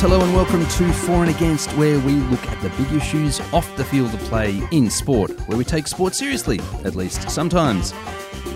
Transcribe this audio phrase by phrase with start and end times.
[0.00, 3.38] Yes, hello and welcome to For and Against, where we look at the big issues
[3.52, 7.92] off the field of play in sport, where we take sport seriously, at least sometimes.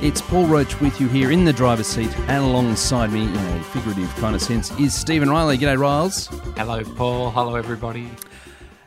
[0.01, 3.63] It's Paul Roach with you here in the driver's seat, and alongside me, in a
[3.65, 5.59] figurative kind of sense, is Stephen Riley.
[5.59, 6.29] G'day, Riles.
[6.57, 7.31] Hello, Paul.
[7.31, 8.09] Hello, everybody.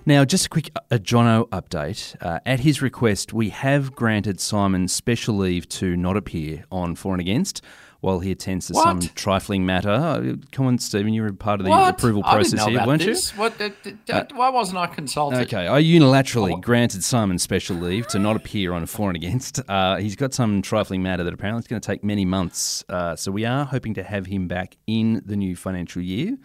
[0.08, 2.16] Now, just a quick a Jono update.
[2.20, 7.14] Uh, at his request, we have granted Simon special leave to not appear on For
[7.14, 7.62] and Against
[8.02, 8.84] while he attends to What?
[8.84, 9.90] some trifling matter.
[9.90, 11.96] Uh, Come on, Stephen, you were part of the What?
[11.96, 13.36] approval process here, weren't this.
[13.36, 13.60] What?
[13.60, 13.96] uh, d-
[14.36, 15.40] why wasn't I consulted?
[15.42, 16.58] Okay, I unilaterally Oh.
[16.58, 19.60] granted Simon special leave to not appear on a for and against.
[19.68, 22.84] Uh, he's got some trifling matter that apparently is going to take many months.
[22.88, 26.38] Uh, so we are hoping to have him back in the new financial year.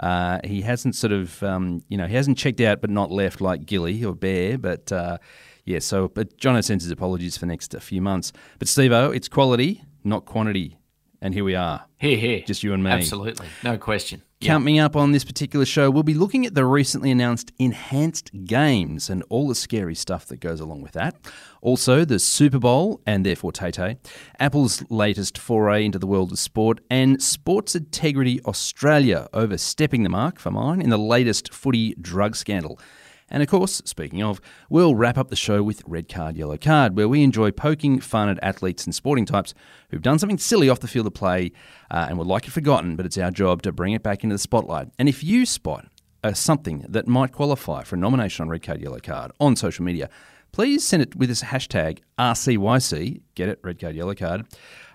[0.00, 3.40] Uh, he hasn't sort of, um, you know, he hasn't checked out but not left
[3.40, 4.58] like Gilly or Bear.
[4.58, 5.18] But uh,
[5.64, 8.32] yeah, so but John sends his apologies for the next few months.
[8.58, 10.76] But Steve-O, it's quality, not quantity.
[11.22, 11.86] And here we are.
[11.98, 12.42] Here, here.
[12.44, 12.90] Just you and me.
[12.90, 13.46] Absolutely.
[13.62, 14.22] No question.
[14.40, 18.32] Count me up on this particular show, we'll be looking at the recently announced enhanced
[18.44, 21.14] games and all the scary stuff that goes along with that.
[21.60, 23.98] Also, the Super Bowl and therefore Tay Tay,
[24.40, 30.40] Apple's latest foray into the world of sport, and Sports Integrity Australia overstepping the mark
[30.40, 32.80] for mine in the latest footy drug scandal.
[33.32, 36.96] And of course, speaking of, we'll wrap up the show with Red Card, Yellow Card,
[36.96, 39.54] where we enjoy poking fun at athletes and sporting types
[39.90, 41.50] who've done something silly off the field of play
[41.90, 44.34] uh, and would like it forgotten, but it's our job to bring it back into
[44.34, 44.90] the spotlight.
[44.98, 45.86] And if you spot
[46.22, 49.82] uh, something that might qualify for a nomination on Red Card, Yellow Card on social
[49.82, 50.10] media,
[50.52, 54.44] please send it with this hashtag RCYC, get it, Red Card, Yellow Card,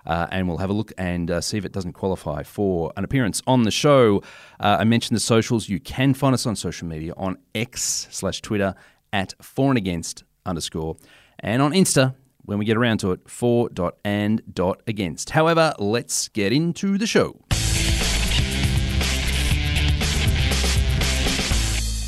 [0.06, 3.04] uh, and we'll have a look and uh, see if it doesn't qualify for an
[3.04, 4.22] appearance on the show.
[4.60, 5.68] Uh, I mentioned the socials.
[5.68, 8.74] You can find us on social media on X slash Twitter
[9.12, 10.96] at for and against underscore,
[11.40, 12.14] and on Insta
[12.44, 15.30] when we get around to it, for dot and dot against.
[15.30, 17.38] However, let's get into the show.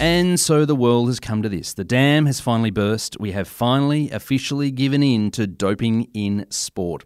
[0.01, 1.75] And so the world has come to this.
[1.75, 3.21] The dam has finally burst.
[3.21, 7.05] We have finally officially given in to doping in sport.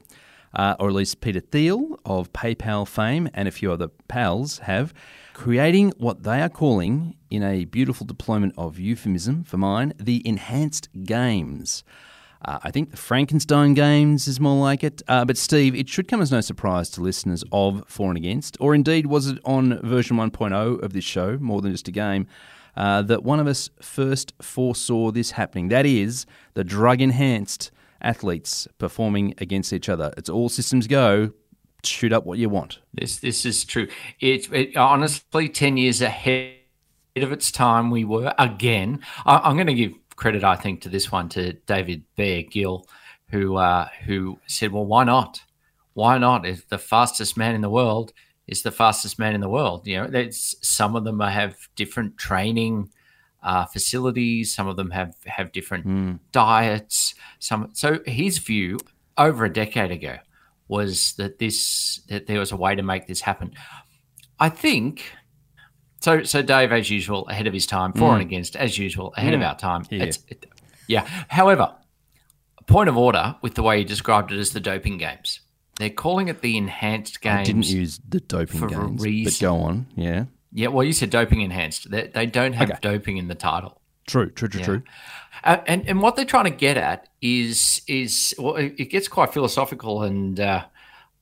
[0.54, 4.94] Uh, or at least Peter Thiel of PayPal fame and a few other pals have,
[5.32, 10.88] creating what they are calling, in a beautiful deployment of euphemism for mine, the enhanced
[11.03, 11.82] games.
[12.44, 15.03] Uh, I think the Frankenstein games is more like it.
[15.09, 18.56] Uh, but Steve, it should come as no surprise to listeners of For and Against,
[18.60, 22.26] or indeed was it on version 1.0 of this show, more than just a game,
[22.76, 25.69] uh, that one of us first foresaw this happening.
[25.69, 27.70] That is the drug enhanced
[28.04, 30.12] athletes performing against each other.
[30.16, 31.32] It's all systems go.
[31.82, 32.78] Shoot up what you want.
[32.94, 33.88] This this is true.
[34.20, 36.54] It, it honestly ten years ahead
[37.16, 37.91] of its time.
[37.91, 39.00] We were again.
[39.26, 42.87] I, I'm going to give credit, I think, to this one to David Bear Gill,
[43.31, 45.43] who uh, who said, "Well, why not?
[45.93, 46.47] Why not?
[46.47, 48.14] If the fastest man in the world
[48.47, 52.16] is the fastest man in the world, you know, there's some of them have different
[52.16, 52.91] training."
[53.44, 54.55] Uh, facilities.
[54.55, 57.15] Some of them have have different diets.
[57.38, 58.78] Some so his view
[59.19, 60.16] over a decade ago
[60.66, 63.53] was that this that there was a way to make this happen.
[64.41, 65.05] I think
[66.00, 66.22] so.
[66.22, 69.43] So Dave, as usual, ahead of his time, for and against, as usual, ahead of
[69.43, 69.84] our time.
[69.91, 70.05] Yeah.
[70.05, 70.47] It's, it,
[70.88, 71.06] yeah.
[71.28, 71.75] However,
[72.66, 75.41] point of order with the way you described it as the doping games.
[75.78, 77.41] They're calling it the enhanced games.
[77.41, 79.87] I didn't use the doping for a games, but go on.
[79.97, 80.25] Yeah.
[80.54, 81.91] Yeah, well, you said doping enhanced.
[81.91, 82.78] They, they don't have Okay.
[82.81, 83.81] doping in the title.
[84.06, 84.82] True, true, true, true.
[85.42, 89.09] Uh, and and what they're trying to get at is is well, it, it gets
[89.09, 90.64] quite philosophical and uh,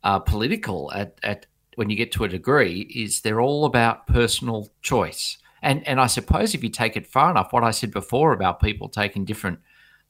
[0.04, 2.81] uh, political at at when you get to a degree.
[2.94, 5.38] Is they're all about personal choice.
[5.62, 8.60] And and I suppose if you take it far enough, what I said before about
[8.60, 9.60] people taking different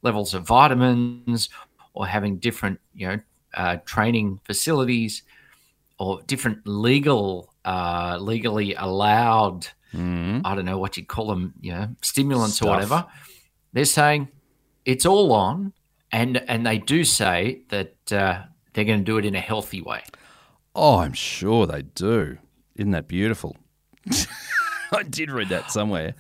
[0.00, 1.50] levels of vitamins
[1.92, 3.20] or having different you know
[3.54, 5.22] uh, training facilities
[5.98, 10.40] or different legal uh, legally allowed Mm.
[10.44, 12.68] I don't know what you call them, you know, stimulants Stuff.
[12.68, 13.06] or whatever.
[13.72, 14.28] They're saying
[14.84, 15.72] it's all on,
[16.10, 18.42] and and they do say that uh,
[18.72, 20.02] they're going to do it in a healthy way.
[20.74, 22.38] Oh, I'm sure they do.
[22.76, 23.56] Isn't that beautiful?
[24.92, 26.14] I did read that somewhere.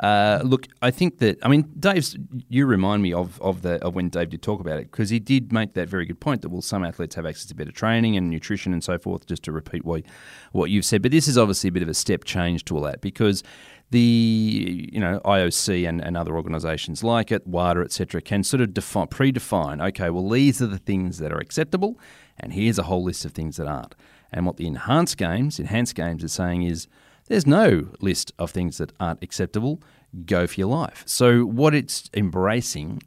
[0.00, 2.16] Uh, look, I think that I mean, Dave's.
[2.48, 5.18] You remind me of of the of when Dave did talk about it because he
[5.18, 8.16] did make that very good point that well, some athletes have access to better training
[8.16, 9.26] and nutrition and so forth.
[9.26, 10.04] Just to repeat what
[10.52, 12.82] what you've said, but this is obviously a bit of a step change to all
[12.82, 13.42] that because
[13.90, 18.72] the you know IOC and, and other organisations like it, WADA, etc., can sort of
[18.72, 19.86] define, predefine.
[19.88, 21.98] Okay, well these are the things that are acceptable,
[22.38, 23.94] and here's a whole list of things that aren't.
[24.32, 26.88] And what the enhanced games, enhanced games, are saying is
[27.30, 29.80] there's no list of things that aren't acceptable.
[30.26, 31.04] Go for your life.
[31.06, 33.04] So what it's embracing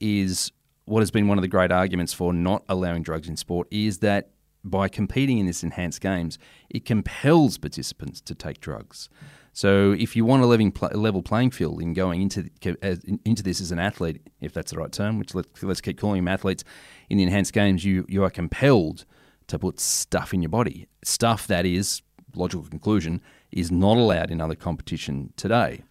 [0.00, 0.50] is
[0.86, 3.98] what has been one of the great arguments for not allowing drugs in sport is
[3.98, 4.30] that
[4.64, 6.36] by competing in this enhanced games,
[6.68, 9.08] it compels participants to take drugs.
[9.52, 12.50] So if you want a level, playing field in going into
[13.24, 16.24] into this as an athlete, if that's the right term, which let's, let's keep calling
[16.24, 16.64] them athletes,
[17.08, 19.04] in the enhanced games, you you are compelled
[19.46, 22.02] to put stuff in your body, stuff that is
[22.34, 23.20] logical conclusion
[23.52, 25.82] is not allowed in other competition today.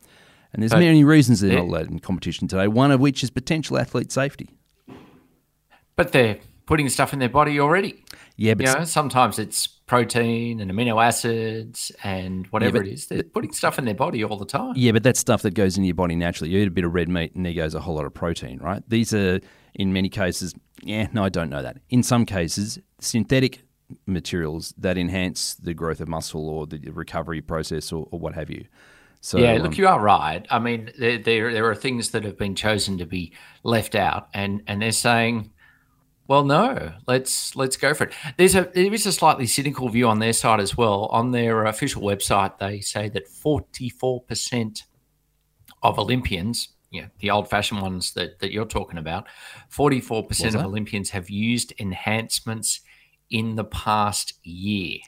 [0.53, 2.67] And there's but many reasons they're not allowed in competition today.
[2.67, 4.49] One of which is potential athlete safety.
[5.95, 8.03] But they're putting stuff in their body already.
[8.35, 12.93] Yeah, but you know, sometimes it's protein and amino acids and whatever yeah, but, it
[12.93, 13.07] is.
[13.07, 14.73] They're putting stuff in their body all the time.
[14.75, 16.51] Yeah, but that's stuff that goes into your body naturally.
[16.51, 18.59] You eat a bit of red meat and there goes a whole lot of protein,
[18.59, 18.81] right?
[18.87, 19.39] These are,
[19.73, 20.53] in many cases,
[20.83, 21.77] yeah, no, I don't know that.
[21.89, 23.61] In some cases, synthetic
[24.05, 28.49] materials that enhance the growth of muscle or the recovery process or, or what have
[28.49, 28.65] you.
[29.21, 30.45] So, yeah, look, um, you are right.
[30.49, 33.33] I mean, there, there, there are things that have been chosen to be
[33.63, 35.51] left out, and and they're saying,
[36.29, 38.13] well, no, let's let's go for it.
[38.37, 41.07] There's a there is a slightly cynical view on their side as well.
[41.07, 44.83] On their official website, they say that 44 percent
[45.83, 49.25] of Olympians, you know, the old-fashioned ones that that you're talking about,
[49.67, 52.81] 44 percent of Olympians have used enhancements
[53.29, 54.99] in the past year.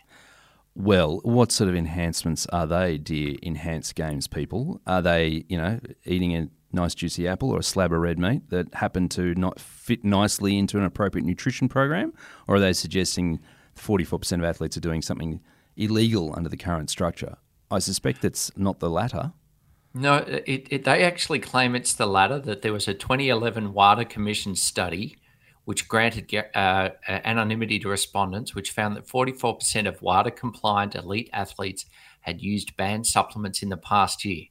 [0.73, 4.81] Well, what sort of enhancements are they, dear enhanced games people?
[4.87, 8.49] Are they, you know, eating a nice juicy apple or a slab of red meat
[8.49, 12.13] that happened to not fit nicely into an appropriate nutrition program?
[12.47, 13.39] Or are they suggesting
[13.75, 15.41] 44% of athletes are doing something
[15.75, 17.35] illegal under the current structure?
[17.69, 19.33] I suspect it's not the latter.
[19.93, 24.05] No, it, it, they actually claim it's the latter, that there was a 2011 WADA
[24.05, 25.17] Commission study
[25.65, 31.85] which granted uh, anonymity to respondents, which found that 44% of WADA compliant elite athletes
[32.21, 34.45] had used banned supplements in the past year.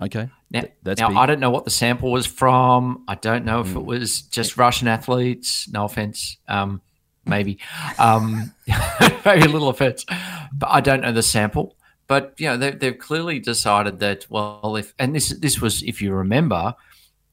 [0.00, 0.28] Okay.
[0.50, 3.04] Now, That's now I don't know what the sample was from.
[3.08, 3.76] I don't know if mm.
[3.76, 5.68] it was just Russian athletes.
[5.68, 6.38] No offense.
[6.48, 6.80] Um,
[7.26, 7.58] maybe.
[7.98, 8.52] Um,
[9.24, 10.04] maybe a little offense.
[10.52, 11.76] But I don't know the sample.
[12.06, 16.02] But, you know, they, they've clearly decided that, well, if, and this, this was, if
[16.02, 16.74] you remember,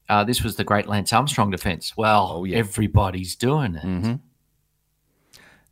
[0.08, 1.96] uh, this was the great Lance Armstrong defense.
[1.96, 2.56] Well, oh, yeah.
[2.56, 3.84] everybody's doing it.
[3.84, 4.14] Mm-hmm.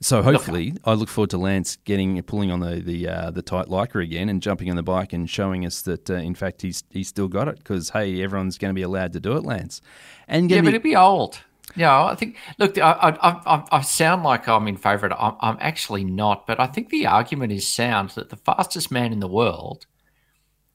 [0.00, 3.40] So hopefully, look, I look forward to Lance getting pulling on the the uh, the
[3.40, 6.60] tight lycra again and jumping on the bike and showing us that uh, in fact
[6.60, 9.44] he's he's still got it because hey, everyone's going to be allowed to do it,
[9.44, 9.80] Lance.
[10.28, 11.40] And yeah, be- but he'll be old.
[11.74, 12.36] Yeah, I think.
[12.58, 15.10] Look, I I, I, I sound like I'm in favour.
[15.18, 19.14] I'm, I'm actually not, but I think the argument is sound that the fastest man
[19.14, 19.86] in the world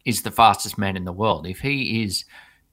[0.03, 1.45] is the fastest man in the world.
[1.45, 2.25] If he is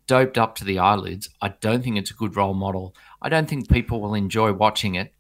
[0.09, 1.29] doped up to the eyelids.
[1.41, 2.97] I don't think it's a good role model.
[3.23, 5.15] I don't think people will enjoy watching it.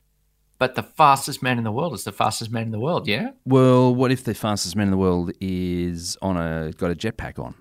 [0.58, 3.30] But the fastest man in the world is the fastest man in the world, yeah?
[3.44, 7.38] Well, what if the fastest man in the world is on a got a jetpack
[7.38, 7.54] on?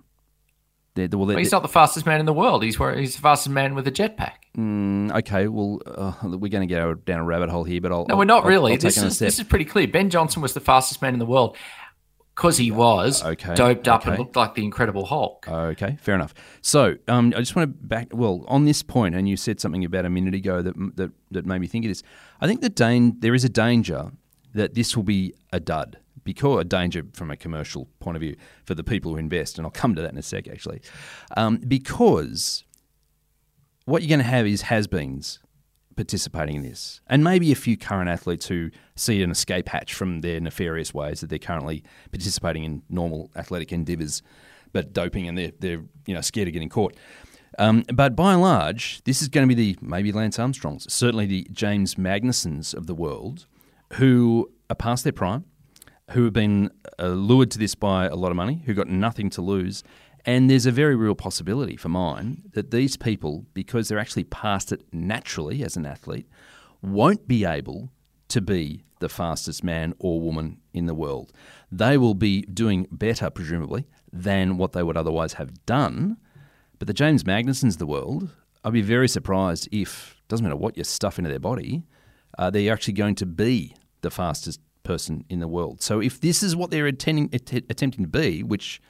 [0.95, 2.63] They're, well, they're, he's not the fastest man in the world.
[2.63, 4.37] He's he's the fastest man with a jetpack.
[4.57, 8.07] Mm, okay, well, uh, we're going to go down a rabbit hole here, but I'll.
[8.07, 8.71] No, I'll, we're not really.
[8.71, 9.87] I'll, this, is, this is pretty clear.
[9.87, 11.55] Ben Johnson was the fastest man in the world
[12.37, 14.11] because he was okay, doped up okay.
[14.11, 15.47] and looked like the Incredible Hulk.
[15.49, 16.35] Okay, fair enough.
[16.61, 18.09] So um, I just want to back.
[18.13, 21.45] Well, on this point, and you said something about a minute ago that that, that
[21.47, 22.03] made me think of this.
[22.39, 24.11] I think that dan- there is a danger
[24.53, 25.97] that this will be a dud.
[26.23, 28.35] Because a danger from a commercial point of view
[28.65, 30.81] for the people who invest, and I'll come to that in a sec, actually,
[31.37, 32.65] um, because
[33.85, 35.39] what you're going to have is has-beens
[35.97, 40.21] participating in this, and maybe a few current athletes who see an escape hatch from
[40.21, 44.21] their nefarious ways that they're currently participating in normal athletic endeavours,
[44.71, 46.95] but doping and they're, they're you know scared of getting caught.
[47.59, 51.25] Um, but by and large, this is going to be the maybe Lance Armstrongs, certainly
[51.25, 53.47] the James Magnussens of the world,
[53.93, 55.45] who are past their prime,
[56.11, 59.29] who have been uh, lured to this by a lot of money, who got nothing
[59.31, 59.83] to lose,
[60.27, 64.73] and there's a very real possibility for mine that these people, because they're actually past
[64.73, 66.27] it naturally as an athlete,
[66.81, 67.89] won't be able
[68.27, 71.31] to be the fastest man or woman in the world.
[71.71, 76.17] They will be doing better, presumably, than what they would otherwise have done.
[76.77, 78.29] But the James Magnussens of the world,
[78.65, 81.83] I'd be very surprised if, doesn't matter what you stuff into their body,
[82.37, 85.81] uh, they're actually going to be the fastest person in the world.
[85.81, 88.81] So if this is what they're attending, attempting to be, which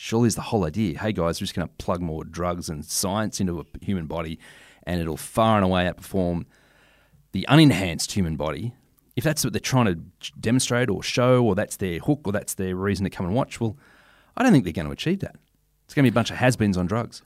[0.00, 0.98] surely is the whole idea.
[0.98, 4.38] Hey guys, we're just going to plug more drugs and science into a human body,
[4.84, 6.46] and it'll far and away outperform
[7.32, 8.72] the unenhanced human body.
[9.14, 12.54] If that's what they're trying to demonstrate or show, or that's their hook, or that's
[12.54, 13.76] their reason to come and watch, well,
[14.38, 15.36] I don't think they're going to achieve that.
[15.84, 17.20] It's going to be a bunch of has-beens on drugs.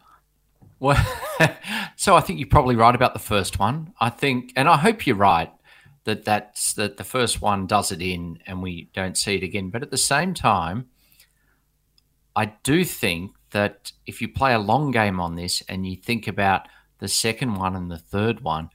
[0.80, 1.00] Well,
[1.96, 3.94] so I think you're probably right about the first one.
[4.00, 5.52] I think, and I hope you're right
[6.04, 9.70] that that's that the first one does it in, and we don't see it again.
[9.70, 10.88] But at the same time,
[12.36, 16.26] I do think that if you play a long game on this and you think
[16.26, 16.66] about
[16.98, 18.70] the second one and the third one,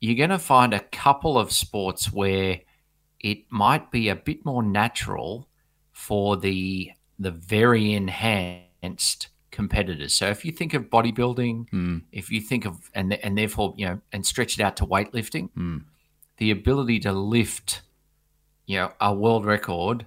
[0.00, 2.60] you're going to find a couple of sports where
[3.20, 5.48] it might be a bit more natural
[5.92, 10.14] for the the very enhanced competitors.
[10.14, 12.02] So if you think of bodybuilding, Mm.
[12.12, 15.50] if you think of and and therefore you know and stretch it out to weightlifting,
[15.50, 15.84] Mm.
[16.38, 17.82] the ability to lift,
[18.66, 20.06] you know, a world record,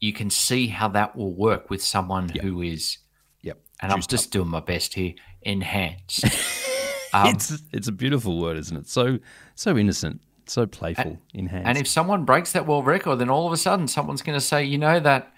[0.00, 2.44] you can see how that will work with someone Yep.
[2.44, 2.98] who is,
[3.42, 3.60] Yep.
[3.80, 6.24] and I'm Juiced just doing my best here, enhanced.
[7.12, 8.88] um, it's it's a beautiful word, isn't it?
[8.88, 9.18] So
[9.54, 11.68] so innocent, so playful, enhanced.
[11.68, 14.44] and if someone breaks that world record, then all of a sudden someone's going to
[14.44, 15.32] say, you know that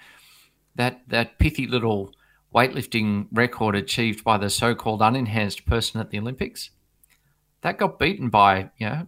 [0.77, 2.13] that that pithy little
[2.55, 6.71] weightlifting record achieved by the so-called unenhanced person at the Olympics,
[7.63, 9.07] that got beaten by you know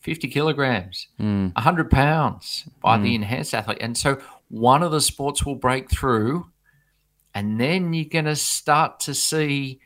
[0.00, 1.52] 50 kilograms, Mm.
[1.54, 3.78] 100 pounds by the enhanced athlete.
[3.80, 4.18] And so
[4.48, 6.46] one of the sports will break through,
[7.34, 9.80] and then you're going to start to see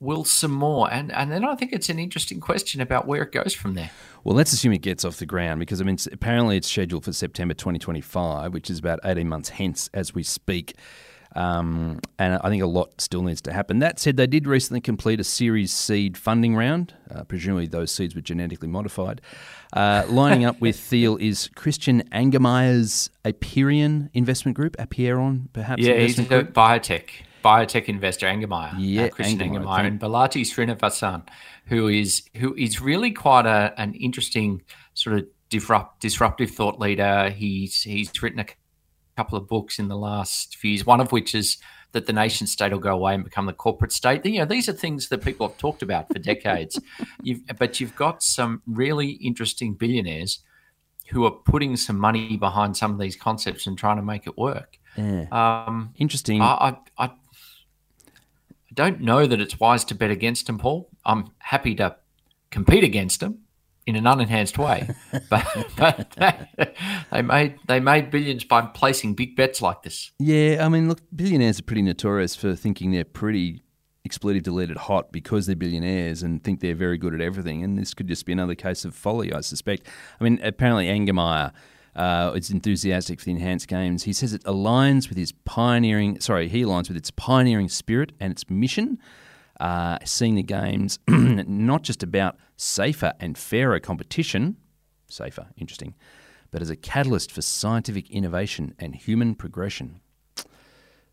[0.00, 0.92] will some more.
[0.92, 3.90] And, and then I think it's an interesting question about where it goes from there.
[4.22, 7.12] Well, let's assume it gets off the ground because I mean, apparently it's scheduled for
[7.12, 10.76] September 2025, which is about 18 months hence as we speak.
[11.34, 13.80] Um, and I think a lot still needs to happen.
[13.80, 16.94] That said, they did recently complete a Series Seed funding round.
[17.12, 19.20] Uh, presumably, those seeds were genetically modified.
[19.72, 25.82] Uh, lining up with Thiel is Christian Angermeyer's Aperion Investment Group, Apeiron, perhaps.
[25.82, 26.52] Yeah, he's a group?
[26.52, 27.08] biotech,
[27.44, 28.74] biotech investor, Angermeyer.
[28.78, 31.26] Yeah, uh, Christian Angermeyer, Angermeyer, and Balaji Srinivasan,
[31.66, 34.62] who is who is really quite a, an interesting
[34.94, 37.30] sort of disrupt, disruptive thought leader.
[37.30, 38.46] He's he's written a
[39.16, 40.86] couple of books in the last few years.
[40.86, 41.58] One of which is
[41.92, 44.24] that the nation state will go away and become the corporate state.
[44.26, 46.78] You know, these are things that people have talked about for decades.
[47.22, 50.40] You've, but you've got some really interesting billionaires
[51.10, 54.36] who are putting some money behind some of these concepts and trying to make it
[54.36, 54.78] work.
[54.96, 55.26] Yeah.
[55.30, 56.40] Um, Interesting.
[56.40, 57.10] I, I, I
[58.72, 60.88] don't know that it's wise to bet against them, Paul.
[61.04, 61.96] I'm happy to
[62.50, 63.43] compete against them
[63.86, 64.88] in an unenhanced way,
[65.30, 66.14] but, but
[67.10, 70.12] they made they made billions by placing big bets like this.
[70.18, 73.62] Yeah, I mean, look, billionaires are pretty notorious for thinking they're pretty
[74.04, 77.62] expletive deleted hot because they're billionaires and think they're very good at everything.
[77.62, 79.86] And this could just be another case of folly, I suspect.
[80.20, 81.52] I mean, apparently Angermeyer
[81.96, 84.02] uh, is enthusiastic for the enhanced games.
[84.04, 86.20] He says it aligns with his pioneering.
[86.20, 88.98] Sorry, he aligns with its pioneering spirit and its mission.
[89.68, 94.56] Uh, seeing the games not just about safer and fairer competition,
[95.08, 95.94] safer, interesting,
[96.50, 100.00] but as a catalyst for scientific innovation and human progression.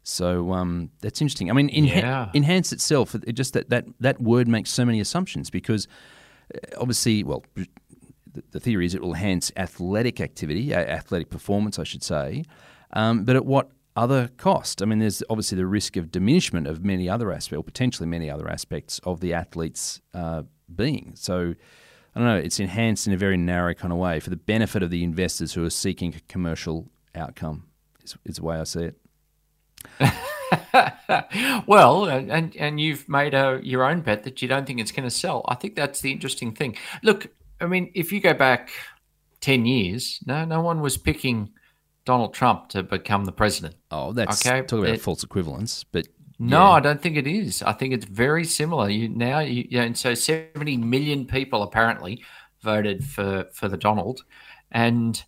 [0.03, 1.49] So um, that's interesting.
[1.49, 2.29] I mean, enha- Yeah.
[2.33, 5.87] enhance itself, it just that, that that word makes so many assumptions because
[6.53, 7.67] uh, obviously, well, the,
[8.51, 12.43] the theory is it will enhance athletic activity, athletic performance, I should say,
[12.93, 14.81] um, but at what other cost?
[14.81, 18.29] I mean, there's obviously the risk of diminishment of many other aspects, or potentially many
[18.29, 20.43] other aspects of the athlete's uh,
[20.73, 21.13] being.
[21.15, 21.55] So.
[22.13, 24.83] I don't know, it's enhanced in a very narrow kind of way for the benefit
[24.83, 27.67] of the investors who are seeking a commercial outcome,
[28.03, 28.99] is, is the way I see it.
[31.67, 35.07] well, and and you've made a your own bet that you don't think it's going
[35.07, 35.45] to sell.
[35.47, 36.75] I think that's the interesting thing.
[37.03, 37.27] Look,
[37.59, 38.69] I mean, if you go back
[39.39, 41.51] ten years, no, no one was picking
[42.05, 43.75] Donald Trump to become the president.
[43.91, 46.07] Oh, that's Okay, talk about it- false equivalence, but
[46.39, 46.69] No, yeah.
[46.71, 47.61] I don't think it is.
[47.61, 48.89] I think it's very similar.
[48.89, 52.23] You now, you, yeah, and so seventy million people apparently
[52.61, 54.23] voted for for the Donald,
[54.71, 55.23] and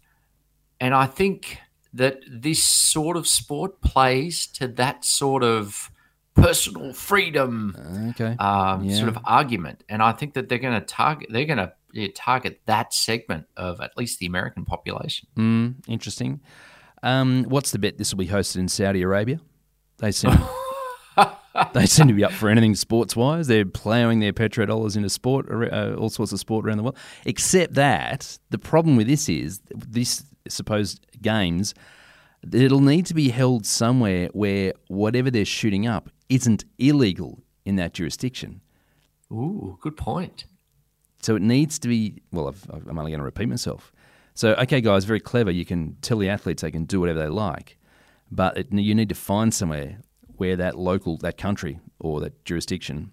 [0.79, 1.59] and I think
[1.93, 5.91] that this sort of sport plays to that sort of
[6.33, 7.75] personal freedom
[8.09, 8.35] okay.
[8.39, 8.95] um, Yeah.
[8.97, 12.07] sort of argument, and I think that they're going to target they're going to yeah,
[12.15, 15.27] target that segment of at least the American population.
[15.37, 16.41] Mm, interesting.
[17.03, 17.97] Um, what's the bet?
[17.97, 19.39] This will be hosted in Saudi Arabia.
[19.99, 20.31] They seem
[21.73, 23.47] they seem to be up for anything sports wise.
[23.47, 26.97] They're ploughing their petrodollars into sport, uh, all sorts of sport around the world.
[27.25, 31.75] Except that the problem with this is this supposed games.
[32.51, 37.93] It'll need to be held somewhere where whatever they're shooting up isn't illegal in that
[37.93, 38.61] jurisdiction.
[39.31, 40.45] Ooh, good point.
[41.23, 42.21] So it needs to be.
[42.31, 43.91] Well, I've- I'm only going to repeat myself.
[44.35, 45.51] So, okay, guys, very clever.
[45.51, 47.77] You can tell the athletes they can do whatever they like,
[48.31, 49.99] but it, you need to find somewhere
[50.37, 53.11] where that local, that country or that jurisdiction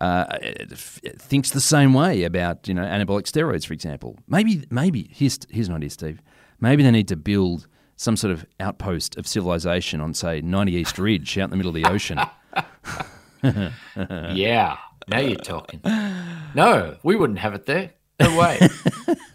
[0.00, 0.26] uh,
[0.72, 4.18] f- thinks the same way about you know anabolic steroids, for example.
[4.28, 6.20] Maybe, maybe here's here's an idea, Steve.
[6.60, 10.98] Maybe they need to build some sort of outpost of civilization on, say, 90 East
[10.98, 12.18] Ridge, out in the middle of the ocean.
[14.34, 14.76] yeah,
[15.08, 15.80] now you're talking.
[16.56, 17.90] No, we wouldn't have it there.
[18.18, 18.58] No way.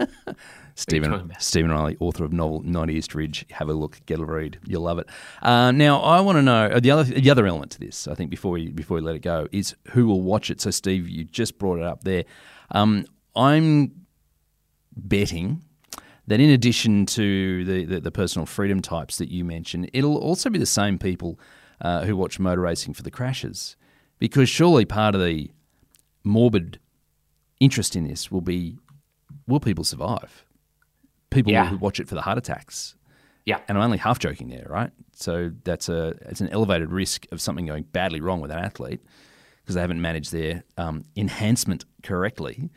[0.76, 1.32] Stephen.
[1.38, 3.46] Stephen Riley, author of novel 90 East Ridge.
[3.52, 4.58] Have a look, get a read.
[4.66, 5.08] You'll love it.
[5.40, 8.08] Uh, now, I want to know uh, the other the other element to this.
[8.08, 10.62] I think before we before we let it go is who will watch it.
[10.62, 12.24] So, Steve, you just brought it up there.
[12.72, 13.92] Um, I'm
[14.98, 15.62] betting
[16.26, 20.50] that in addition to the, the, the personal freedom types that you mentioned, it'll also
[20.50, 21.40] be the same people
[21.82, 23.76] uh, who watch motor racing for the crashes.
[24.18, 25.52] Because surely part of the
[26.24, 26.80] morbid
[27.62, 28.78] interest in this will be
[29.48, 30.44] will people survive?
[31.30, 31.68] People Yeah.
[31.68, 32.96] who watch it for the heart attacks.
[33.46, 33.60] Yeah.
[33.70, 34.92] And I'm only half joking there, right?
[35.16, 39.00] So that's a it's an elevated risk of something going badly wrong with an athlete
[39.62, 42.70] because they haven't managed their um, enhancement correctly.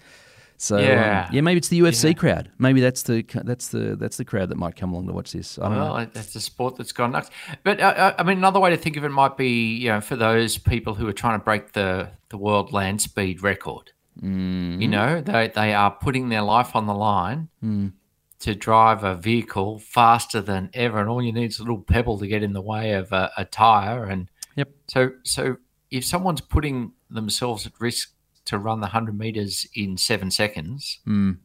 [0.56, 1.28] So um, Yeah.
[1.32, 2.12] yeah, maybe it's the UFC Yeah.
[2.14, 2.50] crowd.
[2.58, 5.58] Maybe that's the that's the that's the crowd that might come along to watch this.
[5.58, 5.94] I don't know.
[5.94, 7.30] Well, that's a sport that's gone nuts.
[7.64, 10.00] But uh, uh, I mean, another way to think of it might be, you know,
[10.00, 13.90] for those people who are trying to break the the world land speed record.
[14.22, 14.80] Mm-hmm.
[14.82, 17.92] You know, they they are putting their life on the line Mm.
[18.40, 22.18] to drive a vehicle faster than ever, and all you need is a little pebble
[22.18, 24.04] to get in the way of a, a tire.
[24.04, 24.68] And Yep.
[24.88, 25.56] so, so
[25.90, 28.12] if someone's putting themselves at risk
[28.44, 31.38] to run the hundred meters in seven seconds, Mm.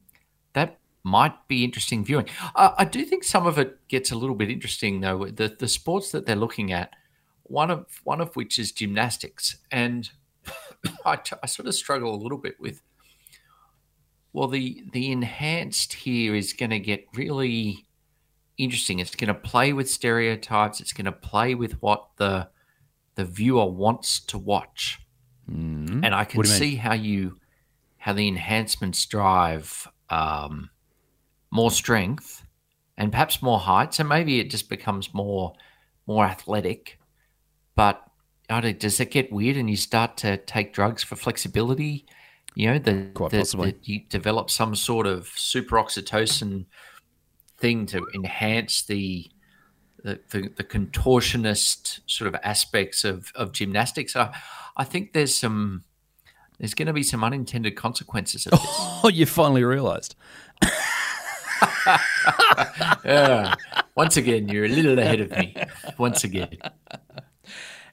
[0.53, 2.27] that might be interesting viewing.
[2.55, 5.25] I, I do think some of it gets a little bit interesting though.
[5.25, 6.93] The the sports that they're looking at,
[7.43, 10.11] one of one of which is gymnastics, and
[11.05, 12.81] I, t- I sort of struggle a little bit with.
[14.33, 17.87] Well, the the enhanced here is going to get really
[18.57, 18.99] interesting.
[18.99, 20.79] It's going to play with stereotypes.
[20.79, 22.49] It's going to play with what the
[23.15, 24.99] the viewer wants to watch
[25.49, 26.05] Mm.
[26.05, 26.59] and I can you mean?
[26.59, 27.37] see how you
[27.97, 30.69] how the enhancements drive um,
[31.49, 32.45] more strength
[32.97, 33.93] and perhaps more height.
[33.95, 35.53] So maybe it just becomes more
[36.05, 36.99] more athletic.
[37.75, 38.01] But
[38.49, 42.05] Don't, does it get weird and you start to take drugs for flexibility?
[42.55, 43.71] You know, the, Quite the- possibly.
[43.71, 46.65] the- you develop some sort of super oxytocin
[47.57, 49.29] thing to enhance the
[50.01, 54.15] the, the, the contortionist sort of aspects of, of gymnastics.
[54.15, 54.33] I,
[54.77, 55.83] I think there's some
[56.57, 58.61] there's going to be some unintended consequences of this.
[59.03, 60.15] Oh, you finally realised.
[63.05, 63.55] yeah.
[63.95, 65.55] Once again, you're a little ahead of me.
[65.97, 66.57] Once again,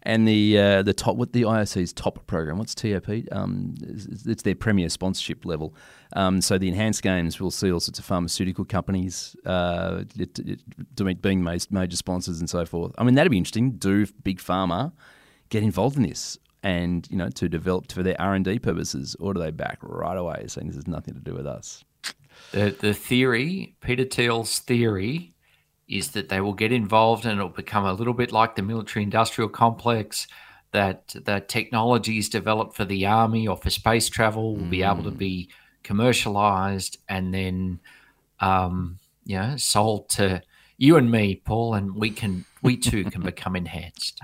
[0.07, 3.09] And the uh, the top with the IOC's top program, what's TOP?
[3.33, 5.75] Um, it's, it's their premier sponsorship level.
[6.13, 11.21] Um, so the enhanced games will see all sorts of pharmaceutical companies uh, it, it,
[11.21, 12.93] being ma- major sponsors and so forth.
[12.99, 13.73] I mean that'd be interesting.
[13.73, 14.93] Do big pharma
[15.49, 16.39] get involved in this?
[16.63, 19.79] And you know to develop for their R and D purposes, or do they back
[19.83, 21.85] right away, saying this has nothing to do with us?
[22.53, 25.35] the the theory, Peter Thiel's theory,
[25.89, 29.51] is that they will get involved and it'll become a little bit like the military-industrial
[29.51, 30.27] complex.
[30.73, 35.11] That the technologies developed for the army or for space travel will be able to
[35.11, 35.49] be
[35.83, 37.81] commercialized and then,
[38.41, 40.43] um, you know, sold to
[40.77, 44.21] you and me, Paul, and we can we too can become enhanced.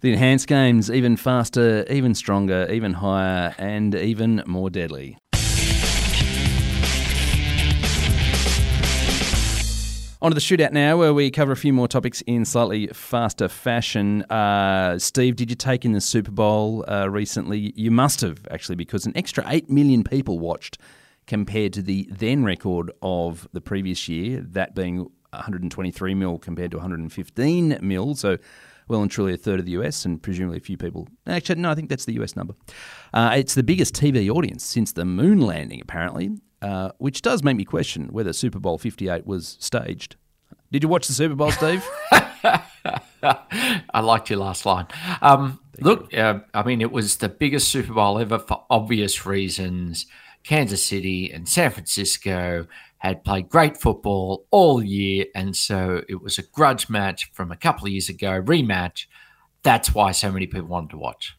[0.00, 5.18] The enhanced games even faster, even stronger, even higher, and even more deadly.
[10.20, 13.46] On to the shootout now, where we cover a few more topics in slightly faster
[13.46, 14.22] fashion.
[14.22, 17.72] Uh, Steve, did you take in the Super Bowl uh, recently?
[17.76, 20.76] You must have, actually, because an extra 8 million people watched
[21.28, 26.78] compared to the then record of the previous year, that being 123 mil compared to
[26.78, 28.16] 115 mil.
[28.16, 28.38] So,
[28.88, 31.06] well and truly a third of the US, and presumably a few people.
[31.28, 32.54] Actually, no, I think that's the US number.
[33.14, 37.56] Uh, it's the biggest TV audience since the moon landing, apparently, uh, which does make
[37.56, 40.16] me question whether Super Bowl 58 was staged.
[40.70, 41.86] Did you watch the Super Bowl, Steve?
[43.22, 44.86] I liked your last line.
[45.22, 50.06] Um, look, uh, I mean, it was the biggest Super Bowl ever for obvious reasons.
[50.44, 52.66] Kansas City and San Francisco
[52.98, 57.56] had played great football all year, and so it was a grudge match from a
[57.56, 59.06] couple of years ago, rematch.
[59.62, 61.36] That's why so many people wanted to watch.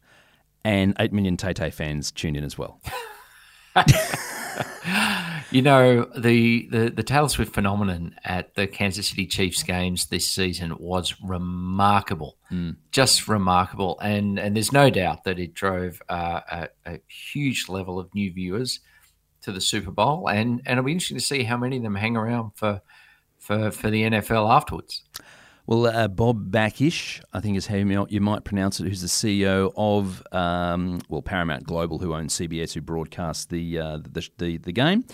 [0.64, 2.80] and 8 million Tay Tay fans tuned in as well.
[5.52, 10.24] You know, the, the, the Taylor Swift phenomenon at the Kansas City Chiefs games this
[10.24, 12.36] season was remarkable,
[12.92, 13.98] just remarkable.
[14.00, 18.32] And, and there's no doubt that it drove uh, a, a huge level of new
[18.32, 18.78] viewers
[19.42, 20.28] to the Super Bowl.
[20.28, 22.80] And, and it'll be interesting to see how many of them hang around for,
[23.38, 25.02] for, for the NFL afterwards.
[25.70, 29.72] Well, uh, Bob Bakish, I think is how you might- pronounce it, who's the CEO
[29.76, 34.72] of um, well Paramount Global, who owns CBS, who broadcast the uh, the, the the
[34.72, 35.04] game,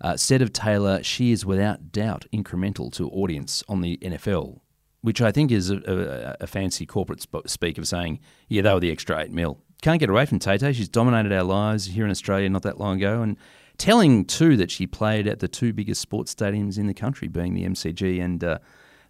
[0.00, 4.60] uh, said of Taylor, she is without doubt incremental to audience on the NFL,
[5.02, 8.72] which I think is a, a, a fancy corporate sp- speak of saying, yeah, they
[8.72, 9.60] were the extra eight mil.
[9.82, 10.72] Can't get away from Tay Tay.
[10.72, 13.36] She's dominated our lives here in Australia not that long ago, and
[13.76, 17.52] telling too that she played at the two biggest sports stadiums in the country, being
[17.52, 18.58] the MCG and uh,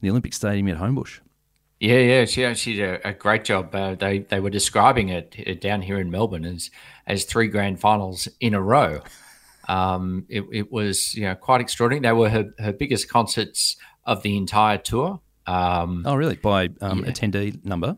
[0.00, 1.20] the Olympic Stadium at Homebush.
[1.80, 3.74] Yeah, yeah, she she did a, great job.
[3.74, 6.70] Uh, they they were describing it uh, down here in Melbourne as
[7.06, 9.00] as three grand finals in a row.
[9.66, 12.02] Um, it, it, was you know quite extraordinary.
[12.02, 15.20] They were her, her biggest concerts of the entire tour.
[15.46, 16.36] Um, oh, really?
[16.36, 17.10] By um, yeah.
[17.10, 17.96] attendee number?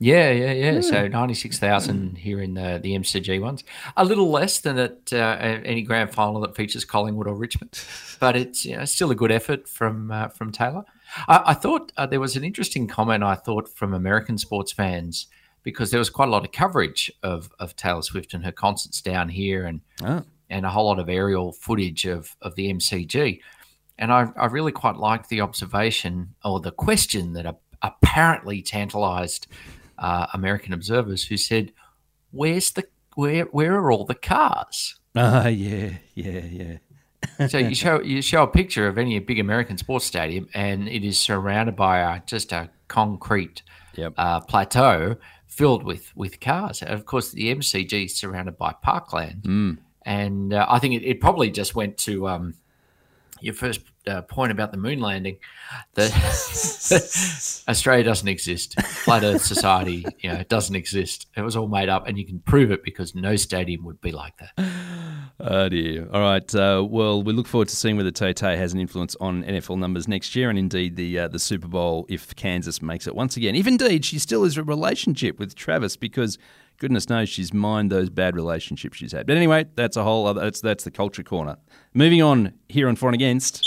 [0.00, 0.72] Yeah, yeah, yeah.
[0.72, 0.80] yeah.
[0.80, 3.62] So ninety six thousand here in the the MCG ones.
[3.96, 7.78] A little less than at uh, any grand final that features Collingwood or Richmond,
[8.18, 10.84] but it's you know, still a good effort from uh, from Taylor.
[11.28, 13.22] I, I thought uh, there was an interesting comment.
[13.22, 15.26] I thought from American sports fans
[15.62, 19.00] because there was quite a lot of coverage of of Taylor Swift and her concerts
[19.00, 20.22] down here, and oh.
[20.48, 23.40] and a whole lot of aerial footage of of the MCG.
[23.98, 29.46] And I, I really quite liked the observation or the question that apparently tantalized
[29.98, 31.72] uh, American observers who said,
[32.30, 36.78] "Where's the where where are all the cars?" Ah, uh, yeah, yeah, yeah.
[37.48, 41.04] So you show you show a picture of any big American sports stadium, and it
[41.04, 43.62] is surrounded by a, just a concrete
[43.94, 44.12] yep.
[44.16, 46.82] uh, plateau filled with with cars.
[46.82, 49.78] And of course, the MCG is surrounded by parkland, mm.
[50.02, 52.54] and uh, I think it, it, probably just went to um,
[53.40, 55.38] your first uh, point about the moon landing
[55.94, 56.10] that
[57.68, 58.80] Australia doesn't exist.
[58.80, 61.26] Flat Earth Society, you know, it doesn't exist.
[61.36, 64.12] It was all made up, and you can prove it because no stadium would be
[64.12, 64.66] like that.
[65.38, 66.08] Oh dear.
[66.12, 66.54] All right.
[66.54, 69.78] Uh, well, we look forward to seeing whether Tay Tay has an influence on NFL
[69.78, 73.36] numbers next year, and indeed the uh, the Super Bowl if Kansas makes it once
[73.36, 73.54] again.
[73.54, 76.38] If indeed she still has a relationship with Travis, because
[76.78, 79.26] goodness knows she's mined those bad relationships she's had.
[79.26, 80.40] But anyway, that's a whole other.
[80.40, 81.56] That's that's the culture corner.
[81.94, 83.64] Moving on here on For and Against.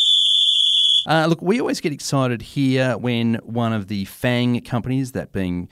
[1.05, 5.69] Uh, look, we always get excited here when one of the FANG companies, that being,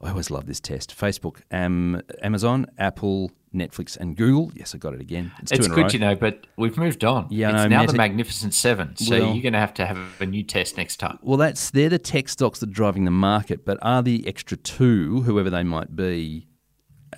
[0.00, 4.52] I always love this test Facebook, um, Amazon, Apple, Netflix, and Google.
[4.54, 5.32] Yes, I got it again.
[5.40, 7.26] It's, it's good, you know, but we've moved on.
[7.30, 8.96] Yeah, it's no, now the Magnificent Seven.
[8.96, 11.18] So well, you're going to have to have a new test next time.
[11.22, 14.56] Well, that's they're the tech stocks that are driving the market, but are the extra
[14.56, 16.46] two, whoever they might be,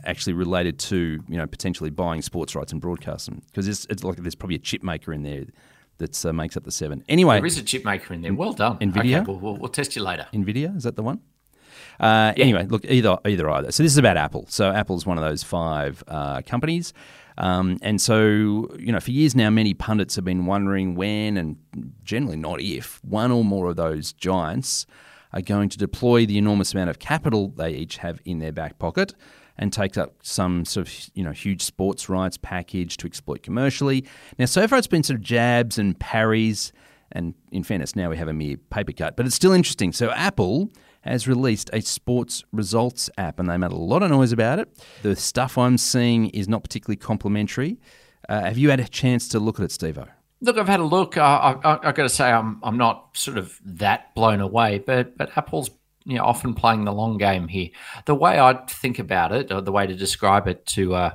[0.04, 3.42] actually related to you know potentially buying sports rights and broadcasting?
[3.46, 5.44] Because it's, it's like there's probably a chip maker in there
[6.00, 7.04] that uh, makes up the seven.
[7.08, 8.34] Anyway, there is a chip maker in there.
[8.34, 8.78] Well done.
[8.78, 9.20] Nvidia.
[9.20, 10.26] Okay, we'll, we'll, we'll test you later.
[10.32, 11.20] Nvidia is that the one?
[11.98, 12.44] Uh, yeah.
[12.44, 13.72] Anyway, look, either either either.
[13.72, 14.46] So this is about Apple.
[14.48, 16.92] So Apple's one of those five uh, companies.
[17.38, 21.56] Um, and so, you know, for years now, many pundits have been wondering when, and
[22.04, 24.84] generally not if, one or more of those giants
[25.32, 28.78] are going to deploy the enormous amount of capital they each have in their back
[28.78, 29.14] pocket
[29.60, 34.04] and takes up some sort of you know huge sports rights package to exploit commercially.
[34.38, 36.72] Now, so far it's been sort of jabs and parries,
[37.12, 39.92] and in fairness, now we have a mere paper cut, but it's still interesting.
[39.92, 40.70] So Apple
[41.02, 44.68] has released a sports results app, and they made a lot of noise about it.
[45.02, 47.78] The stuff I'm seeing is not particularly complimentary.
[48.28, 50.08] Uh, have you had a chance to look at it, Stevo?
[50.42, 51.18] Look, I've had a look.
[51.18, 55.18] I, I, have got to say, I'm I'm not sort of that blown away, but
[55.18, 55.70] but Apple's
[56.10, 57.68] you know, often playing the long game here.
[58.06, 61.14] The way I think about it, or the way to describe it to uh,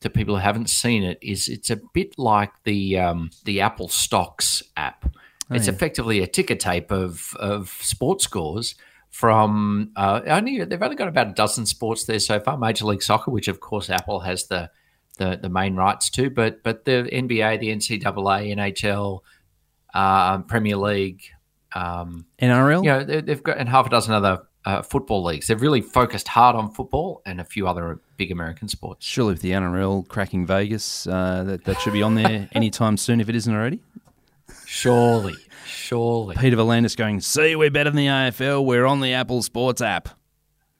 [0.00, 3.88] to people who haven't seen it, is it's a bit like the um, the Apple
[3.88, 5.04] Stocks app.
[5.50, 5.74] Oh, it's yeah.
[5.74, 8.74] effectively a ticker tape of of sports scores
[9.10, 12.58] from uh, only they've only got about a dozen sports there so far.
[12.58, 14.70] Major League Soccer, which of course Apple has the
[15.18, 19.20] the, the main rights to, but but the NBA, the NCAA, NHL,
[19.94, 21.22] uh, Premier League,
[21.74, 22.84] um, NRL.
[22.84, 25.46] You know, they've got and half a dozen other uh, football leagues.
[25.46, 29.06] They've really focused hard on football and a few other big American sports.
[29.06, 33.20] Surely, with the NRL cracking Vegas, uh, that that should be on there anytime soon
[33.20, 33.80] if it isn't already.
[34.66, 35.34] Surely,
[35.66, 36.36] surely.
[36.36, 37.20] Peter V'landys going.
[37.20, 38.64] See, we're better than the AFL.
[38.64, 40.08] We're on the Apple Sports app.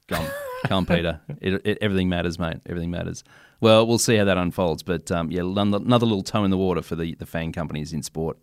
[0.08, 0.26] Come,
[0.66, 1.20] come, Peter.
[1.40, 2.58] It, it, everything matters, mate.
[2.66, 3.24] Everything matters.
[3.60, 4.84] Well, we'll see how that unfolds.
[4.84, 8.02] But um, yeah, another little toe in the water for the the FANG companies in
[8.02, 8.38] sport.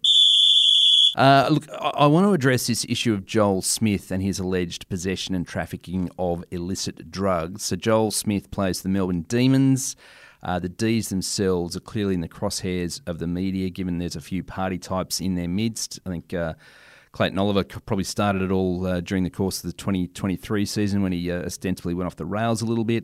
[1.19, 5.36] Uh, look, I want to address this issue of Joel Smith and his alleged possession
[5.36, 7.63] and trafficking of illicit drugs.
[7.63, 9.97] So, Joel Smith plays the Melbourne Demons.
[10.41, 14.21] Uh, the D's themselves are clearly in the crosshairs of the media, given there's a
[14.21, 15.99] few party types in their midst.
[16.05, 16.53] I think uh,
[17.12, 21.12] Clayton Oliver probably started it all uh, during the course of the 2023 season when
[21.12, 23.03] he uh, ostensibly went off the rails a little bit.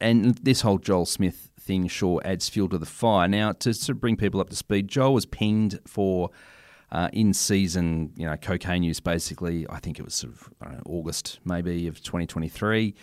[0.00, 3.28] And this whole Joel Smith thing sure adds fuel to the fire.
[3.28, 6.30] Now, to of bring people up to speed, Joel was pinged for
[6.92, 10.80] uh, in season, you know, cocaine use basically, I think it was sort of know,
[10.86, 12.94] August maybe of 2023.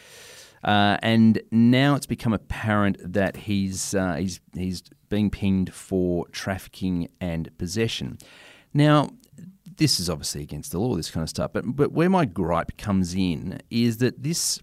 [0.63, 7.10] Uh, and now it's become apparent that he's, uh, he's, he's being pinged for trafficking
[7.19, 8.19] and possession.
[8.73, 9.10] Now,
[9.78, 12.78] this is obviously against the law, this kind of stuff, but, but where my gripe
[12.78, 14.62] comes in is that this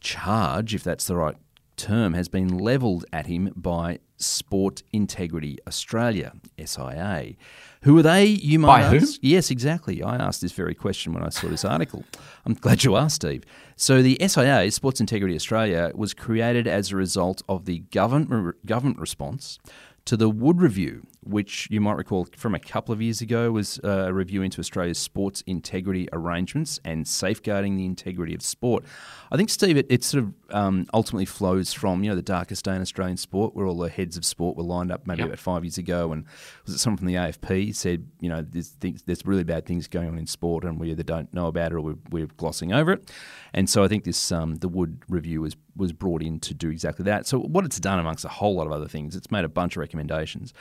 [0.00, 1.36] charge, if that's the right
[1.76, 6.32] term, has been levelled at him by Sport Integrity Australia,
[6.62, 7.34] SIA.
[7.82, 8.26] Who are they?
[8.26, 9.18] You might By ask.
[9.22, 10.02] Yes, exactly.
[10.02, 12.04] I asked this very question when I saw this article.
[12.44, 13.44] I'm glad you asked, Steve.
[13.76, 18.98] So the SIA, Sports Integrity Australia, was created as a result of the government government
[18.98, 19.58] response
[20.04, 23.78] to the Wood Review, which you might recall from a couple of years ago was
[23.84, 28.84] uh, a review into Australia's sports integrity arrangements and safeguarding the integrity of sport.
[29.30, 32.64] I think, Steve, it, it sort of um, ultimately flows from you know the darkest
[32.64, 35.28] day in Australian sport, where all the heads of sport were lined up maybe Yep.
[35.28, 36.24] about five years ago, and
[36.64, 39.88] was it someone from the AFP said you know there's, things, there's really bad things
[39.88, 42.72] going on in sport, and we either don't know about it or we're, we're glossing
[42.72, 43.10] over it.
[43.52, 46.70] And so I think this um, the Wood review was was brought in to do
[46.70, 47.26] exactly that.
[47.26, 49.76] So what it's done amongst a whole lot of other things, it's made a bunch
[49.76, 50.54] of recommendations.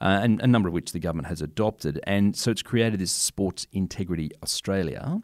[0.00, 3.12] Uh, and a number of which the government has adopted, and so it's created this
[3.12, 5.20] Sports Integrity Australia,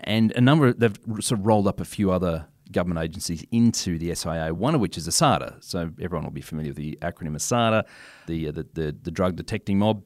[0.00, 3.98] and a number of, they've sort of rolled up a few other government agencies into
[3.98, 5.62] the SIA, one of which is ASADA.
[5.62, 7.84] So everyone will be familiar with the acronym ASADA,
[8.26, 10.02] the, uh, the, the, the drug detecting mob.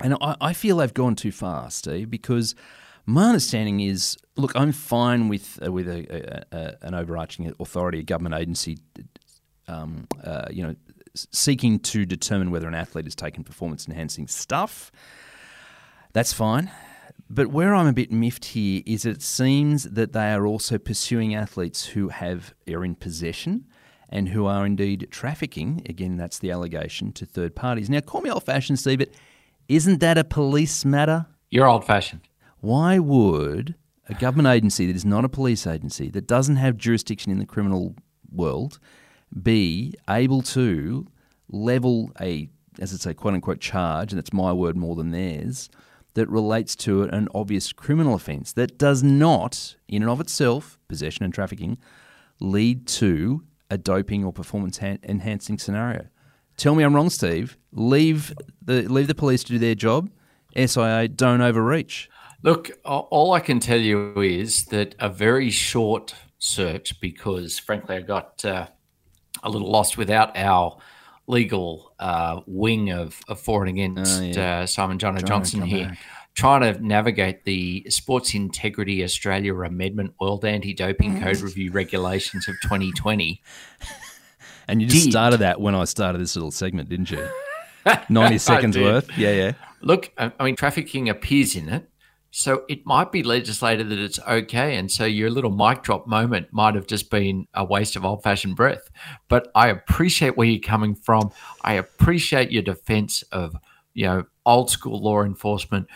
[0.00, 2.54] And I, I feel they've gone too far, Steve, because
[3.06, 8.00] my understanding is look, I'm fine with, uh, with a, a, a, an overarching authority,
[8.00, 8.78] a government agency,
[9.68, 10.74] um, uh, you know,
[11.14, 14.90] seeking to determine whether an athlete has taken performance enhancing stuff.
[16.12, 16.70] That's fine.
[17.30, 21.34] But where I'm a bit miffed here is it seems that they are also pursuing
[21.34, 23.66] athletes who have are in possession
[24.08, 25.82] and who are indeed trafficking.
[25.88, 27.88] Again, that's the allegation to third parties.
[27.88, 29.10] Now, call me old-fashioned, Steve, but
[29.68, 31.26] isn't that a police matter?
[31.50, 32.20] You're old fashioned.
[32.60, 33.74] Why would
[34.08, 37.46] a government agency that is not a police agency, that doesn't have jurisdiction in the
[37.46, 37.94] criminal
[38.30, 38.78] world,
[39.42, 41.06] be able to
[41.48, 42.48] level a,
[42.80, 45.68] as I say, quote unquote charge, and it's my word more than theirs,
[46.14, 51.24] that relates to an obvious criminal offence that does not, in and of itself, possession
[51.24, 51.76] and trafficking,
[52.40, 56.06] lead to a doping or performance han- enhancing scenario?
[56.56, 57.56] Tell me I'm wrong, Steve.
[57.72, 60.08] Leave the leave the police to do their job.
[60.56, 62.08] SIA don't overreach.
[62.42, 68.02] Look, all I can tell you is that a very short search, because frankly, I
[68.02, 68.66] got uh,
[69.44, 70.76] a little lost without our
[71.26, 74.58] legal uh, wing of, of for and against Oh, yeah.
[74.60, 75.98] uh, Simon John Trying Johnson here, back.
[76.34, 82.56] trying to navigate the Sports Integrity Australia Amendment World Anti Doping Code Review Regulations of
[82.62, 83.40] 2020.
[84.66, 85.10] And you just Did.
[85.12, 87.28] started that when I started this little segment, didn't you?
[88.08, 89.10] 90 seconds worth.
[89.18, 89.52] Yeah, yeah.
[89.82, 91.86] Look, I I mean, trafficking appears in it.
[92.36, 94.74] So it might be legislated that it's okay.
[94.74, 98.24] And so your little mic drop moment might have just been a waste of old
[98.24, 98.90] fashioned breath.
[99.28, 101.30] But I appreciate where you're coming from.
[101.62, 103.54] I appreciate your defense of,
[103.94, 105.86] you know, old school law enforcement.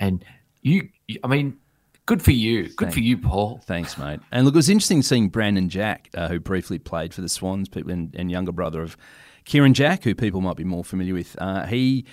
[0.00, 0.24] And
[0.60, 0.88] you,
[1.22, 1.56] I mean,
[2.04, 2.68] good for you.
[2.74, 3.60] Good for you, Paul.
[3.64, 4.18] Thanks, mate.
[4.32, 7.68] And look, it was interesting seeing Brandon Jack, uh, who briefly played for the Swans,
[7.68, 8.96] people and, and younger brother of
[9.44, 11.36] Kieran Jack, who people might be more familiar with.
[11.40, 12.04] Uh, he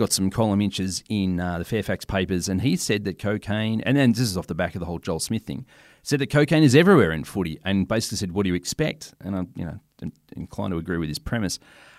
[0.00, 3.96] got some column inches in uh, the Fairfax papers, and he said that cocaine, and
[3.96, 5.66] then this is off the back of the whole Joel Smith thing,
[6.02, 9.36] said that cocaine is everywhere in footy, and basically said, "What do you expect?" And
[9.36, 11.58] I'm, you know, inclined to agree with his premise.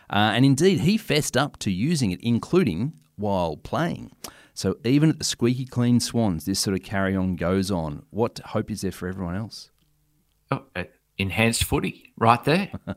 [0.10, 4.12] Uh, and indeed, he fessed up to using it, including while playing.
[4.54, 8.04] So even at the squeaky clean Swans, this sort of carry on goes on.
[8.10, 9.72] What hope is there for everyone else?
[10.52, 10.84] Oh, uh,
[11.18, 12.72] enhanced footy right there.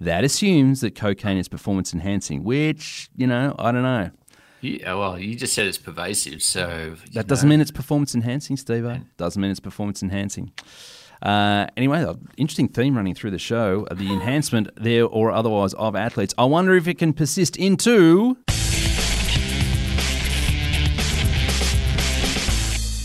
[0.00, 4.10] That assumes that cocaine is performance enhancing, which, you know, I don't know.
[4.60, 6.42] Yeah, well, you just said it's pervasive.
[6.42, 7.50] So That doesn't know.
[7.52, 8.86] mean it's performance enhancing, Steve.
[9.16, 10.52] Doesn't mean it's performance enhancing.
[11.22, 15.74] Uh, anyway, uh, interesting theme running through the show uh, the enhancement there or otherwise
[15.74, 16.32] of athletes.
[16.38, 18.36] I wonder if it can persist into.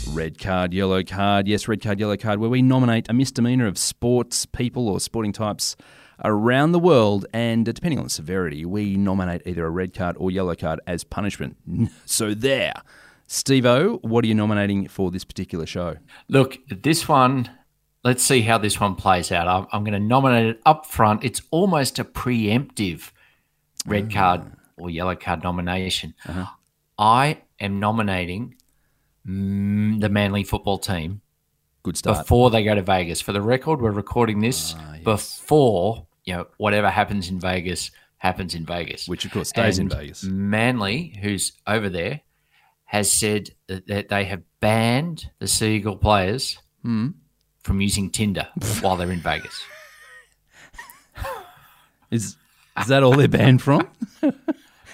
[0.10, 1.48] Red card, yellow card.
[1.48, 5.34] Yes, red card, yellow card, where we nominate a misdemeanor of sports people or sporting
[5.34, 5.76] types
[6.24, 10.32] around the world, and depending on the severity, we nominate either a red card or
[10.32, 11.58] yellow card as punishment.
[12.06, 12.74] So there.
[13.28, 15.98] Steve O, what are you nominating for this particular show?
[16.28, 17.50] Look, this one,
[18.04, 19.48] let's see how this one plays out.
[19.48, 21.24] I'm, I'm going to nominate it up front.
[21.24, 23.12] It's almost a preemptive
[23.86, 24.44] red card
[24.78, 26.14] or yellow card nomination.
[26.98, 28.56] I am nominating
[29.28, 31.22] mm, the Manly football team
[31.84, 32.20] Good start.
[32.20, 33.20] before they go to Vegas.
[33.22, 38.66] For the record, we're recording this before you know whatever happens in Vegas happens in
[38.66, 39.08] Vegas.
[39.08, 40.24] Which, of course, stays in Vegas.
[40.24, 42.22] Manly, who's over there,
[42.86, 47.10] has said that, that they have banned the Seagull players Hmm.
[47.64, 48.48] from using Tinder
[48.82, 49.62] while they're in Vegas.
[52.12, 52.38] Is
[52.80, 53.88] is that all they're banned from?
[54.24, 54.32] is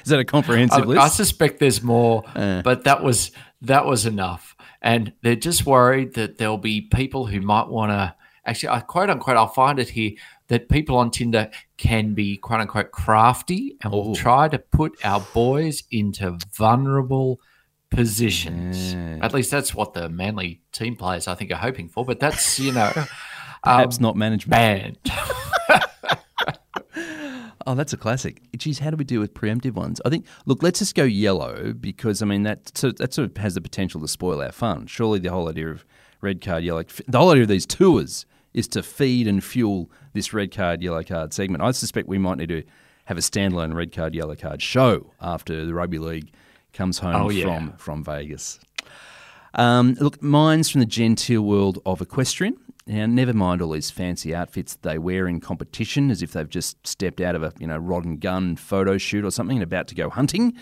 [0.07, 1.01] that a comprehensive I, list?
[1.01, 2.61] I suspect there's more, Uh.
[2.61, 4.55] but that was that was enough.
[4.81, 8.15] And they're just worried that there'll be people who might want to
[8.45, 10.11] actually, I quote unquote, I'll find it here
[10.47, 15.19] that people on Tinder can be quote unquote crafty and will try to put our
[15.33, 17.39] boys into vulnerable
[17.91, 18.93] positions.
[18.93, 19.19] Yeah.
[19.21, 22.05] At least that's what the Manly team players I think are hoping for.
[22.05, 23.07] But that's you know um,
[23.63, 24.51] Perhaps not management.
[24.51, 24.99] banned.
[27.69, 28.41] Oh, that's a classic.
[28.57, 30.01] Geez, how do we deal with preemptive ones?
[30.03, 33.37] I think, look, let's just go yellow because, I mean, that, so, that sort of
[33.37, 34.87] has the potential to spoil our fun.
[34.87, 35.85] Surely the whole idea of
[36.19, 40.33] red card, yellow, the whole idea of these tours is to feed and fuel this
[40.33, 41.61] red card, yellow card segment.
[41.61, 42.63] I suspect we might need to
[43.05, 46.31] have a standalone red card, yellow card show after the rugby league
[46.73, 47.43] comes home Oh, yeah.
[47.43, 48.59] from, from Vegas.
[49.53, 52.57] Um, look, mine's from the genteel world of equestrian.
[52.89, 56.85] Now, never mind all these fancy outfits they wear in competition, as if they've just
[56.87, 59.87] stepped out of a you know rod and gun photo shoot or something and about
[59.89, 60.53] to go hunting.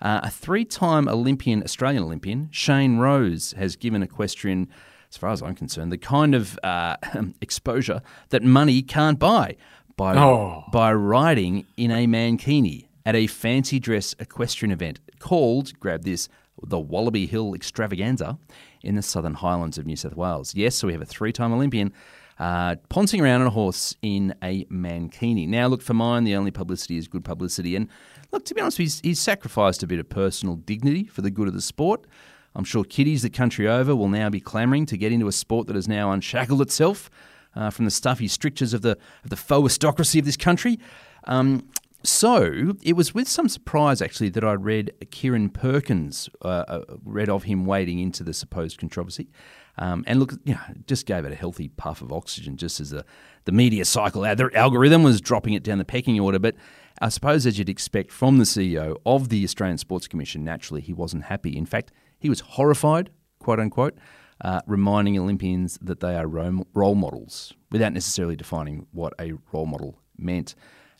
[0.00, 4.68] Uh, a three-time Olympian, Australian Olympian, Shane Rose, has given equestrian,
[5.10, 6.96] as far as I'm concerned, the kind of uh,
[7.40, 9.56] exposure that money can't buy
[9.96, 10.64] by Oh.
[10.72, 16.28] by riding in a mankini at a fancy dress equestrian event called, grab this,
[16.62, 18.36] the Wallaby Hill Extravaganza
[18.82, 20.54] in the Southern Highlands of New South Wales.
[20.54, 21.92] Yes, so we have a three time Olympian
[22.38, 25.48] uh, pouncing around on a horse in a mankini.
[25.48, 27.74] Now, look, for mine, the only publicity is good publicity.
[27.74, 27.88] And
[28.30, 31.48] look, to be honest, he's, he's sacrificed a bit of personal dignity for the good
[31.48, 32.06] of the sport.
[32.54, 35.66] I'm sure kiddies the country over will now be clamouring to get into a sport
[35.66, 37.10] that has now unshackled itself
[37.54, 38.92] uh, from the stuffy strictures of the,
[39.24, 40.78] of the faux aristocracy of this country.
[41.24, 41.68] Um,
[42.04, 47.28] so it was with some surprise, actually, that I read Kieren Perkins, uh, uh, read
[47.28, 49.30] of him wading into the supposed controversy.
[49.78, 52.90] Um, and look, you know, just gave it a healthy puff of oxygen just as
[52.90, 53.04] the,
[53.44, 56.38] the media cycle, uh, the algorithm was dropping it down the pecking order.
[56.38, 56.56] But
[57.00, 60.92] I suppose, as you'd expect from the CEO of the Australian Sports Commission, naturally he
[60.92, 61.56] wasn't happy.
[61.56, 63.96] In fact, he was horrified, quote unquote,
[64.40, 70.00] uh, reminding Olympians that they are role models without necessarily defining what a role model
[70.16, 70.54] meant.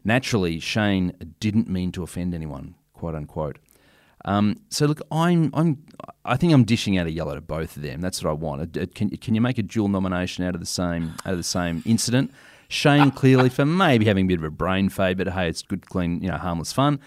[0.04, 3.58] Naturally, Shane didn't mean to offend anyone, quote unquote.
[4.24, 5.84] Um, so look, I'm, I'm,
[6.24, 8.00] I think I'm dishing out a yellow to both of them.
[8.00, 8.94] That's what I want.
[8.94, 11.82] Can, can you make a dual nomination out of the same, out of the same
[11.86, 12.32] incident?
[12.68, 15.86] Shane clearly for maybe having a bit of a brain fade, but hey, it's good,
[15.86, 17.00] clean, you know, harmless fun.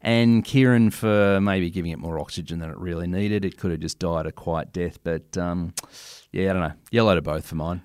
[0.00, 3.44] And Kieren for maybe giving it more oxygen than it really needed.
[3.44, 5.74] It could have just died a quiet death, but um,
[6.30, 6.72] yeah, I don't know.
[6.92, 7.82] Yellow to both for mine.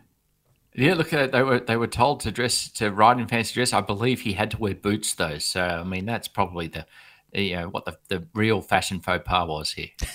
[0.76, 3.74] Yeah, look, uh, they were they were told to dress to ride in fancy dress.
[3.74, 5.38] I believe he had to wear boots though.
[5.38, 6.86] So I mean, that's probably the
[7.32, 9.90] you know what the, the real fashion faux pas was here.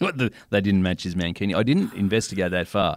[0.00, 1.54] What the, they didn't match his mankini.
[1.54, 2.96] I didn't investigate that far.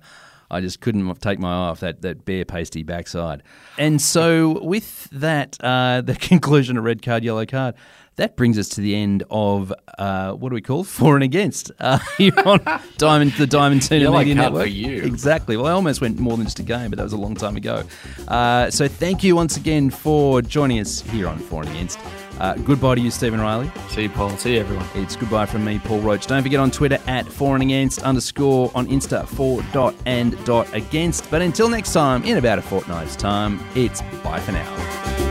[0.49, 3.43] I just couldn't take my eye off that, that bare pasty backside.
[3.77, 7.75] And so, with that, uh, the conclusion of red card, yellow card,
[8.15, 11.71] that brings us to the end of uh, what do we call for and against
[11.79, 12.59] uh, here on
[12.97, 14.63] Diamond the Diamond Tuna Yellow Media Network.
[14.63, 15.01] for you.
[15.03, 15.57] Exactly.
[15.57, 17.55] Well, I almost went more than just a game, but that was a long time
[17.55, 17.83] ago.
[18.27, 21.99] Uh, so, thank you once again for joining us here on For and Against.
[22.39, 23.71] Uh, goodbye to you, Stephen Riley.
[23.89, 24.35] See you, Paul.
[24.37, 24.85] See you, everyone.
[24.95, 26.25] It's goodbye from me, Paul Roach.
[26.25, 30.71] Don't forget on Twitter at for and against underscore on Insta for dot and dot
[30.73, 31.29] against.
[31.29, 35.22] But until next time, in about a fortnight's time, it's bye for now.